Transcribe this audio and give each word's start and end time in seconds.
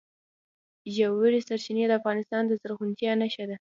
ژورې 0.95 1.39
سرچینې 1.47 1.85
د 1.87 1.91
افغانستان 1.99 2.43
د 2.47 2.51
زرغونتیا 2.61 3.11
نښه 3.21 3.45
ده. 3.49 3.57